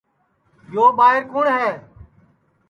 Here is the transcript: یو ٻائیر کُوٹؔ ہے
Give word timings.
یو 0.73 0.85
ٻائیر 0.97 1.21
کُوٹؔ 1.31 1.47
ہے 1.57 1.69